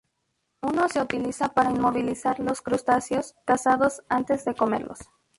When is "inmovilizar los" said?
1.69-2.63